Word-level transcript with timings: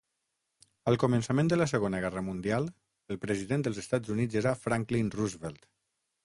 Al 0.91 0.95
començament 1.01 1.51
de 1.51 1.59
la 1.59 1.67
Segona 1.71 1.99
Guerra 2.05 2.23
Mundial, 2.29 2.71
el 3.13 3.19
president 3.27 3.67
dels 3.69 3.83
Estats 3.83 4.15
Units 4.15 4.41
era 4.43 4.55
Franklin 4.63 5.15
Roosevelt. 5.19 5.71